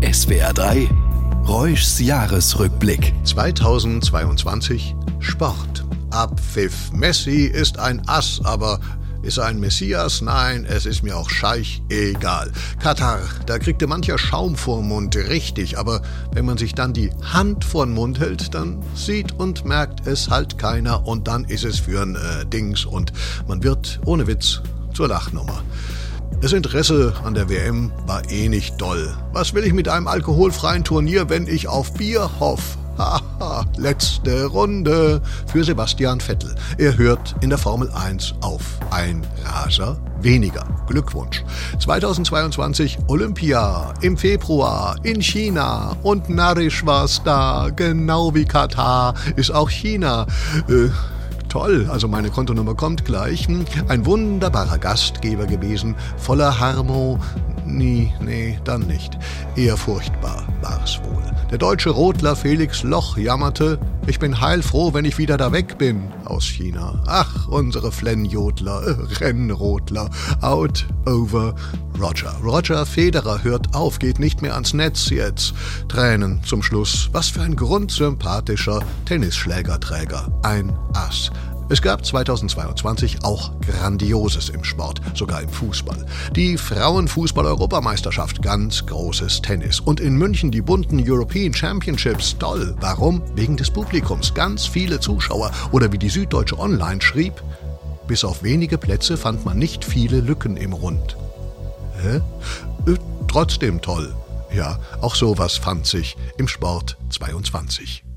SWR 0.00 0.52
3 0.52 0.88
Reuschs 1.48 1.98
Jahresrückblick. 1.98 3.12
2022 3.24 4.94
Sport. 5.18 5.84
Abpfiff. 6.10 6.92
Messi 6.92 7.46
ist 7.46 7.80
ein 7.80 8.06
Ass, 8.06 8.40
aber 8.44 8.78
ist 9.22 9.38
er 9.38 9.46
ein 9.46 9.58
Messias? 9.58 10.22
Nein, 10.22 10.64
es 10.66 10.86
ist 10.86 11.02
mir 11.02 11.16
auch 11.16 11.28
scheich 11.28 11.82
egal. 11.88 12.52
Katar, 12.80 13.18
da 13.46 13.58
kriegte 13.58 13.88
mancher 13.88 14.18
Schaum 14.18 14.54
vor 14.54 14.82
Mund, 14.82 15.16
richtig, 15.16 15.78
aber 15.78 16.02
wenn 16.32 16.44
man 16.44 16.58
sich 16.58 16.76
dann 16.76 16.92
die 16.92 17.10
Hand 17.32 17.64
vor 17.64 17.84
den 17.84 17.94
Mund 17.94 18.20
hält, 18.20 18.54
dann 18.54 18.78
sieht 18.94 19.32
und 19.32 19.64
merkt 19.64 20.06
es 20.06 20.30
halt 20.30 20.58
keiner 20.58 21.08
und 21.08 21.26
dann 21.26 21.44
ist 21.44 21.64
es 21.64 21.80
für 21.80 22.02
ein 22.02 22.14
äh, 22.14 22.46
Dings 22.46 22.84
und 22.84 23.12
man 23.48 23.64
wird, 23.64 23.98
ohne 24.04 24.28
Witz, 24.28 24.62
zur 24.94 25.08
Lachnummer. 25.08 25.64
Das 26.40 26.52
Interesse 26.52 27.14
an 27.24 27.34
der 27.34 27.48
WM 27.48 27.90
war 28.06 28.22
eh 28.30 28.48
nicht 28.48 28.80
doll. 28.80 29.12
Was 29.32 29.54
will 29.54 29.64
ich 29.64 29.72
mit 29.72 29.88
einem 29.88 30.06
alkoholfreien 30.06 30.84
Turnier, 30.84 31.28
wenn 31.28 31.48
ich 31.48 31.66
auf 31.66 31.92
Bier 31.94 32.30
hoffe? 32.38 32.78
Haha, 32.98 33.64
letzte 33.76 34.46
Runde 34.46 35.20
für 35.46 35.64
Sebastian 35.64 36.20
Vettel. 36.20 36.54
Er 36.78 36.96
hört 36.96 37.34
in 37.40 37.50
der 37.50 37.58
Formel 37.58 37.90
1 37.90 38.36
auf. 38.40 38.62
Ein 38.90 39.26
Raser 39.44 39.98
weniger. 40.20 40.64
Glückwunsch. 40.86 41.44
2022 41.80 42.98
Olympia 43.08 43.92
im 44.00 44.16
Februar 44.16 44.96
in 45.02 45.20
China 45.20 45.96
und 46.04 46.28
Narisch 46.28 46.86
war's 46.86 47.20
da. 47.24 47.70
Genau 47.74 48.32
wie 48.34 48.44
Katar 48.44 49.14
ist 49.34 49.50
auch 49.50 49.70
China. 49.70 50.26
Äh, 50.68 50.90
Toll, 51.48 51.88
also 51.90 52.08
meine 52.08 52.30
Kontonummer 52.30 52.74
kommt 52.74 53.04
gleich. 53.04 53.48
Ein 53.88 54.04
wunderbarer 54.04 54.78
Gastgeber 54.78 55.46
gewesen, 55.46 55.94
voller 56.18 56.60
Harmonie. 56.60 58.12
Nee, 58.20 58.58
dann 58.64 58.82
nicht. 58.82 59.18
Eher 59.56 59.76
furchtbar 59.76 60.44
war's 60.60 61.00
wohl. 61.04 61.27
Der 61.50 61.56
deutsche 61.56 61.88
Rotler 61.88 62.36
Felix 62.36 62.82
Loch 62.82 63.16
jammerte, 63.16 63.78
ich 64.06 64.18
bin 64.18 64.38
heilfroh, 64.38 64.92
wenn 64.92 65.06
ich 65.06 65.16
wieder 65.16 65.38
da 65.38 65.50
weg 65.50 65.78
bin 65.78 66.12
aus 66.26 66.44
China. 66.44 67.02
Ach, 67.06 67.48
unsere 67.48 67.90
Flennjodler, 67.90 68.82
äh, 68.86 69.14
Rennrotler, 69.24 70.10
out 70.42 70.86
over 71.06 71.54
Roger. 71.98 72.34
Roger 72.44 72.84
Federer 72.84 73.42
hört 73.44 73.74
auf, 73.74 73.98
geht 73.98 74.18
nicht 74.18 74.42
mehr 74.42 74.52
ans 74.54 74.74
Netz 74.74 75.08
jetzt. 75.08 75.54
Tränen 75.88 76.42
zum 76.44 76.62
Schluss. 76.62 77.08
Was 77.12 77.28
für 77.28 77.40
ein 77.40 77.56
grundsympathischer 77.56 78.80
Tennisschlägerträger. 79.06 80.30
Ein 80.42 80.78
Ass. 80.92 81.30
Es 81.70 81.82
gab 81.82 82.04
2022 82.04 83.24
auch 83.24 83.52
Grandioses 83.60 84.48
im 84.48 84.64
Sport, 84.64 85.02
sogar 85.14 85.42
im 85.42 85.50
Fußball. 85.50 86.06
Die 86.34 86.56
Frauenfußball-Europameisterschaft, 86.56 88.40
ganz 88.40 88.86
großes 88.86 89.42
Tennis. 89.42 89.78
Und 89.80 90.00
in 90.00 90.16
München 90.16 90.50
die 90.50 90.62
bunten 90.62 91.02
European 91.06 91.52
Championships, 91.52 92.36
toll. 92.38 92.74
Warum? 92.80 93.22
Wegen 93.34 93.58
des 93.58 93.70
Publikums, 93.70 94.32
ganz 94.32 94.66
viele 94.66 94.98
Zuschauer. 94.98 95.50
Oder 95.70 95.92
wie 95.92 95.98
die 95.98 96.08
Süddeutsche 96.08 96.58
Online 96.58 97.02
schrieb, 97.02 97.34
bis 98.06 98.24
auf 98.24 98.42
wenige 98.42 98.78
Plätze 98.78 99.18
fand 99.18 99.44
man 99.44 99.58
nicht 99.58 99.84
viele 99.84 100.20
Lücken 100.20 100.56
im 100.56 100.72
Rund. 100.72 101.18
Hä? 102.00 102.22
Äh, 102.90 102.96
trotzdem 103.28 103.82
toll. 103.82 104.14
Ja, 104.54 104.78
auch 105.02 105.14
sowas 105.14 105.58
fand 105.58 105.86
sich 105.86 106.16
im 106.38 106.48
Sport 106.48 106.96
22. 107.10 108.07